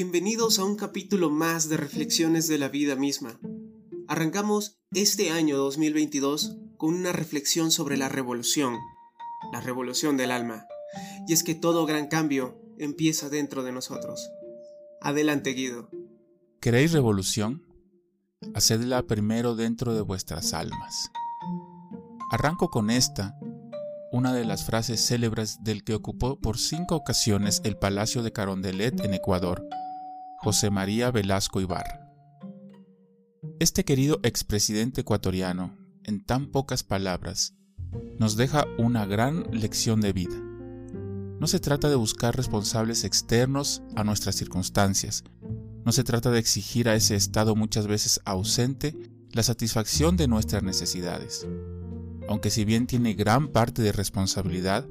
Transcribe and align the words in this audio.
Bienvenidos 0.00 0.60
a 0.60 0.64
un 0.64 0.76
capítulo 0.76 1.28
más 1.28 1.68
de 1.68 1.76
Reflexiones 1.76 2.46
de 2.46 2.56
la 2.56 2.68
vida 2.68 2.94
misma. 2.94 3.40
Arrancamos 4.06 4.78
este 4.92 5.30
año 5.30 5.56
2022 5.56 6.56
con 6.76 6.94
una 6.94 7.10
reflexión 7.10 7.72
sobre 7.72 7.96
la 7.96 8.08
revolución, 8.08 8.78
la 9.52 9.60
revolución 9.60 10.16
del 10.16 10.30
alma. 10.30 10.68
Y 11.26 11.32
es 11.32 11.42
que 11.42 11.56
todo 11.56 11.84
gran 11.84 12.06
cambio 12.06 12.62
empieza 12.78 13.28
dentro 13.28 13.64
de 13.64 13.72
nosotros. 13.72 14.30
Adelante, 15.00 15.50
Guido. 15.50 15.90
¿Queréis 16.60 16.92
revolución? 16.92 17.66
Hacedla 18.54 19.02
primero 19.02 19.56
dentro 19.56 19.94
de 19.94 20.02
vuestras 20.02 20.54
almas. 20.54 21.10
Arranco 22.30 22.70
con 22.70 22.90
esta, 22.90 23.36
una 24.12 24.32
de 24.32 24.44
las 24.44 24.64
frases 24.64 25.04
célebres 25.04 25.58
del 25.64 25.82
que 25.82 25.96
ocupó 25.96 26.38
por 26.38 26.56
cinco 26.56 26.94
ocasiones 26.94 27.60
el 27.64 27.76
Palacio 27.76 28.22
de 28.22 28.30
Carondelet 28.30 29.00
en 29.00 29.12
Ecuador, 29.12 29.66
José 30.38 30.70
María 30.70 31.10
Velasco 31.10 31.60
Ibarra. 31.60 32.10
Este 33.58 33.84
querido 33.84 34.20
expresidente 34.22 35.02
ecuatoriano, 35.02 35.76
en 36.04 36.24
tan 36.24 36.50
pocas 36.50 36.82
palabras, 36.82 37.54
nos 38.18 38.36
deja 38.36 38.64
una 38.78 39.04
gran 39.06 39.44
lección 39.52 40.00
de 40.00 40.12
vida. 40.12 40.36
No 41.40 41.46
se 41.46 41.60
trata 41.60 41.88
de 41.88 41.96
buscar 41.96 42.36
responsables 42.36 43.04
externos 43.04 43.82
a 43.96 44.04
nuestras 44.04 44.36
circunstancias, 44.36 45.24
no 45.84 45.92
se 45.92 46.04
trata 46.04 46.30
de 46.30 46.38
exigir 46.38 46.88
a 46.88 46.94
ese 46.94 47.16
estado 47.16 47.56
muchas 47.56 47.86
veces 47.86 48.20
ausente 48.24 48.96
la 49.32 49.42
satisfacción 49.42 50.16
de 50.16 50.28
nuestras 50.28 50.62
necesidades 50.62 51.46
aunque 52.28 52.50
si 52.50 52.64
bien 52.64 52.86
tiene 52.86 53.14
gran 53.14 53.48
parte 53.48 53.82
de 53.82 53.90
responsabilidad, 53.90 54.86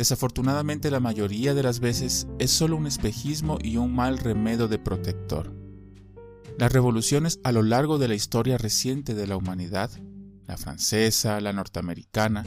desafortunadamente 0.00 0.90
la 0.90 0.98
mayoría 0.98 1.52
de 1.52 1.62
las 1.62 1.78
veces 1.78 2.26
es 2.38 2.50
solo 2.50 2.78
un 2.78 2.86
espejismo 2.86 3.58
y 3.62 3.76
un 3.76 3.94
mal 3.94 4.16
remedio 4.16 4.66
de 4.66 4.78
protector. 4.78 5.54
Las 6.56 6.72
revoluciones 6.72 7.38
a 7.44 7.52
lo 7.52 7.62
largo 7.62 7.98
de 7.98 8.08
la 8.08 8.14
historia 8.14 8.56
reciente 8.56 9.14
de 9.14 9.26
la 9.26 9.36
humanidad, 9.36 9.90
la 10.46 10.56
francesa, 10.56 11.38
la 11.42 11.52
norteamericana, 11.52 12.46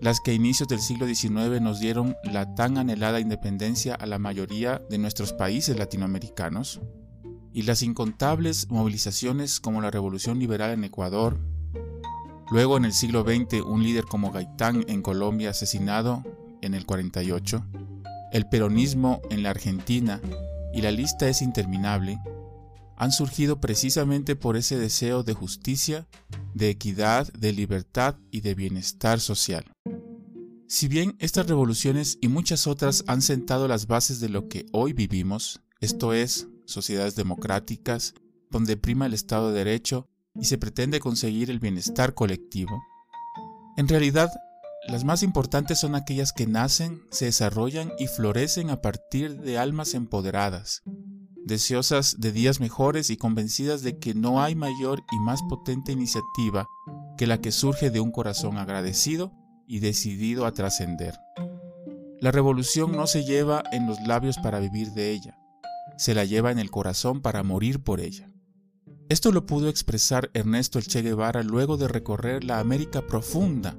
las 0.00 0.20
que 0.20 0.30
a 0.30 0.34
inicios 0.34 0.70
del 0.70 0.80
siglo 0.80 1.06
XIX 1.06 1.60
nos 1.60 1.80
dieron 1.80 2.16
la 2.24 2.54
tan 2.54 2.78
anhelada 2.78 3.20
independencia 3.20 3.94
a 3.94 4.06
la 4.06 4.18
mayoría 4.18 4.80
de 4.88 4.96
nuestros 4.96 5.34
países 5.34 5.76
latinoamericanos, 5.76 6.80
y 7.52 7.64
las 7.64 7.82
incontables 7.82 8.70
movilizaciones 8.70 9.60
como 9.60 9.82
la 9.82 9.90
Revolución 9.90 10.38
Liberal 10.38 10.70
en 10.70 10.84
Ecuador, 10.84 11.38
Luego 12.50 12.76
en 12.76 12.84
el 12.84 12.92
siglo 12.92 13.22
XX 13.22 13.62
un 13.64 13.84
líder 13.84 14.06
como 14.06 14.32
Gaitán 14.32 14.84
en 14.88 15.02
Colombia 15.02 15.50
asesinado 15.50 16.24
en 16.62 16.74
el 16.74 16.86
48, 16.86 17.64
el 18.32 18.48
peronismo 18.48 19.20
en 19.30 19.42
la 19.42 19.50
Argentina 19.50 20.20
y 20.72 20.82
la 20.82 20.90
lista 20.90 21.28
es 21.28 21.42
interminable, 21.42 22.18
han 22.96 23.12
surgido 23.12 23.60
precisamente 23.60 24.36
por 24.36 24.56
ese 24.56 24.78
deseo 24.78 25.22
de 25.22 25.32
justicia, 25.32 26.06
de 26.54 26.68
equidad, 26.68 27.32
de 27.32 27.52
libertad 27.52 28.16
y 28.30 28.42
de 28.42 28.54
bienestar 28.54 29.20
social. 29.20 29.64
Si 30.68 30.86
bien 30.86 31.16
estas 31.18 31.48
revoluciones 31.48 32.18
y 32.20 32.28
muchas 32.28 32.66
otras 32.66 33.02
han 33.06 33.22
sentado 33.22 33.66
las 33.68 33.86
bases 33.86 34.20
de 34.20 34.28
lo 34.28 34.48
que 34.48 34.66
hoy 34.72 34.92
vivimos, 34.92 35.62
esto 35.80 36.12
es, 36.12 36.46
sociedades 36.66 37.16
democráticas, 37.16 38.14
donde 38.50 38.76
prima 38.76 39.06
el 39.06 39.14
Estado 39.14 39.50
de 39.50 39.64
Derecho 39.64 40.08
y 40.38 40.44
se 40.44 40.58
pretende 40.58 41.00
conseguir 41.00 41.50
el 41.50 41.58
bienestar 41.58 42.14
colectivo, 42.14 42.82
en 43.76 43.88
realidad 43.88 44.30
las 44.88 45.04
más 45.04 45.22
importantes 45.22 45.78
son 45.78 45.94
aquellas 45.94 46.32
que 46.32 46.46
nacen, 46.46 47.02
se 47.10 47.26
desarrollan 47.26 47.92
y 47.98 48.06
florecen 48.06 48.70
a 48.70 48.80
partir 48.80 49.40
de 49.40 49.58
almas 49.58 49.94
empoderadas, 49.94 50.82
deseosas 51.44 52.20
de 52.20 52.32
días 52.32 52.60
mejores 52.60 53.10
y 53.10 53.16
convencidas 53.16 53.82
de 53.82 53.98
que 53.98 54.14
no 54.14 54.42
hay 54.42 54.54
mayor 54.54 55.02
y 55.12 55.18
más 55.20 55.40
potente 55.48 55.92
iniciativa 55.92 56.66
que 57.18 57.26
la 57.26 57.40
que 57.40 57.52
surge 57.52 57.90
de 57.90 58.00
un 58.00 58.10
corazón 58.10 58.56
agradecido 58.56 59.32
y 59.66 59.80
decidido 59.80 60.46
a 60.46 60.52
trascender. 60.52 61.18
La 62.20 62.32
revolución 62.32 62.92
no 62.92 63.06
se 63.06 63.24
lleva 63.24 63.62
en 63.72 63.86
los 63.86 64.00
labios 64.00 64.38
para 64.38 64.60
vivir 64.60 64.92
de 64.92 65.10
ella, 65.10 65.38
se 65.96 66.14
la 66.14 66.24
lleva 66.24 66.50
en 66.50 66.58
el 66.58 66.70
corazón 66.70 67.20
para 67.20 67.42
morir 67.42 67.82
por 67.82 68.00
ella. 68.00 68.28
Esto 69.10 69.32
lo 69.32 69.44
pudo 69.44 69.68
expresar 69.68 70.30
Ernesto 70.34 70.78
el 70.78 70.86
Che 70.86 71.02
Guevara 71.02 71.42
luego 71.42 71.76
de 71.76 71.88
recorrer 71.88 72.44
la 72.44 72.60
América 72.60 73.02
profunda, 73.02 73.76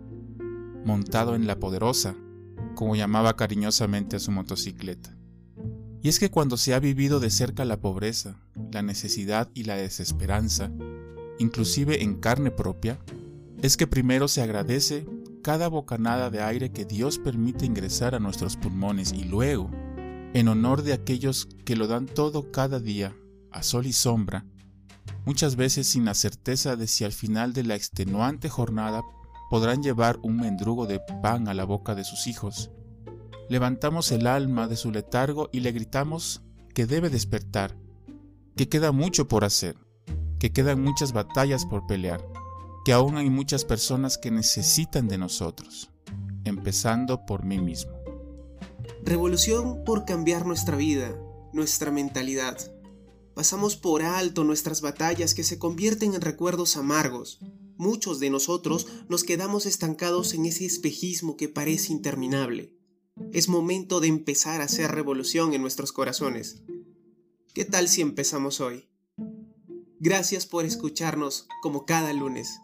montado 0.85 1.35
en 1.35 1.47
la 1.47 1.59
poderosa, 1.59 2.15
como 2.75 2.95
llamaba 2.95 3.35
cariñosamente 3.35 4.15
a 4.15 4.19
su 4.19 4.31
motocicleta. 4.31 5.15
Y 6.01 6.09
es 6.09 6.19
que 6.19 6.31
cuando 6.31 6.57
se 6.57 6.73
ha 6.73 6.79
vivido 6.79 7.19
de 7.19 7.29
cerca 7.29 7.63
la 7.63 7.79
pobreza, 7.79 8.39
la 8.71 8.81
necesidad 8.81 9.49
y 9.53 9.65
la 9.65 9.75
desesperanza, 9.75 10.71
inclusive 11.37 12.03
en 12.03 12.15
carne 12.15 12.49
propia, 12.49 12.99
es 13.61 13.77
que 13.77 13.85
primero 13.85 14.27
se 14.27 14.41
agradece 14.41 15.05
cada 15.43 15.67
bocanada 15.67 16.29
de 16.29 16.41
aire 16.41 16.71
que 16.71 16.85
Dios 16.85 17.19
permite 17.19 17.65
ingresar 17.65 18.15
a 18.15 18.19
nuestros 18.19 18.57
pulmones 18.57 19.11
y 19.11 19.23
luego, 19.23 19.69
en 20.33 20.47
honor 20.47 20.81
de 20.81 20.93
aquellos 20.93 21.47
que 21.65 21.75
lo 21.75 21.87
dan 21.87 22.05
todo 22.05 22.51
cada 22.51 22.79
día, 22.79 23.15
a 23.51 23.63
sol 23.63 23.85
y 23.85 23.93
sombra, 23.93 24.45
muchas 25.25 25.55
veces 25.55 25.87
sin 25.87 26.05
la 26.05 26.13
certeza 26.13 26.75
de 26.75 26.87
si 26.87 27.03
al 27.03 27.11
final 27.11 27.53
de 27.53 27.63
la 27.63 27.75
extenuante 27.75 28.49
jornada 28.49 29.03
podrán 29.51 29.83
llevar 29.83 30.17
un 30.23 30.37
mendrugo 30.37 30.87
de 30.87 31.01
pan 31.21 31.49
a 31.49 31.53
la 31.53 31.65
boca 31.65 31.93
de 31.93 32.05
sus 32.05 32.25
hijos. 32.27 32.71
Levantamos 33.49 34.13
el 34.13 34.25
alma 34.25 34.69
de 34.69 34.77
su 34.77 34.91
letargo 34.91 35.49
y 35.51 35.59
le 35.59 35.73
gritamos 35.73 36.41
que 36.73 36.85
debe 36.85 37.09
despertar, 37.09 37.75
que 38.55 38.69
queda 38.69 38.93
mucho 38.93 39.27
por 39.27 39.43
hacer, 39.43 39.75
que 40.39 40.53
quedan 40.53 40.81
muchas 40.81 41.11
batallas 41.11 41.65
por 41.65 41.85
pelear, 41.85 42.25
que 42.85 42.93
aún 42.93 43.17
hay 43.17 43.29
muchas 43.29 43.65
personas 43.65 44.17
que 44.17 44.31
necesitan 44.31 45.09
de 45.09 45.17
nosotros, 45.17 45.89
empezando 46.45 47.25
por 47.25 47.43
mí 47.43 47.59
mismo. 47.59 47.91
Revolución 49.03 49.83
por 49.83 50.05
cambiar 50.05 50.45
nuestra 50.45 50.77
vida, 50.77 51.13
nuestra 51.51 51.91
mentalidad, 51.91 52.57
Pasamos 53.33 53.77
por 53.77 54.03
alto 54.03 54.43
nuestras 54.43 54.81
batallas 54.81 55.33
que 55.33 55.43
se 55.43 55.57
convierten 55.57 56.13
en 56.13 56.21
recuerdos 56.21 56.75
amargos. 56.75 57.39
Muchos 57.81 58.19
de 58.19 58.29
nosotros 58.29 58.85
nos 59.09 59.23
quedamos 59.23 59.65
estancados 59.65 60.35
en 60.35 60.45
ese 60.45 60.67
espejismo 60.67 61.35
que 61.35 61.49
parece 61.49 61.91
interminable. 61.91 62.77
Es 63.33 63.49
momento 63.49 63.99
de 63.99 64.07
empezar 64.07 64.61
a 64.61 64.65
hacer 64.65 64.91
revolución 64.91 65.55
en 65.55 65.63
nuestros 65.63 65.91
corazones. 65.91 66.61
¿Qué 67.55 67.65
tal 67.65 67.87
si 67.87 68.01
empezamos 68.01 68.61
hoy? 68.61 68.87
Gracias 69.99 70.45
por 70.45 70.63
escucharnos 70.63 71.47
como 71.63 71.87
cada 71.87 72.13
lunes. 72.13 72.59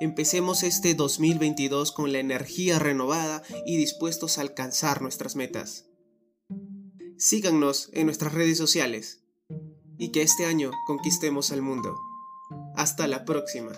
Empecemos 0.00 0.62
este 0.62 0.94
2022 0.94 1.90
con 1.90 2.12
la 2.12 2.20
energía 2.20 2.78
renovada 2.78 3.42
y 3.66 3.76
dispuestos 3.76 4.38
a 4.38 4.42
alcanzar 4.42 5.02
nuestras 5.02 5.34
metas. 5.34 5.86
Síganos 7.18 7.90
en 7.94 8.06
nuestras 8.06 8.32
redes 8.32 8.58
sociales 8.58 9.24
y 9.98 10.12
que 10.12 10.22
este 10.22 10.46
año 10.46 10.70
conquistemos 10.86 11.50
el 11.50 11.62
mundo. 11.62 11.96
Hasta 12.76 13.08
la 13.08 13.24
próxima. 13.24 13.72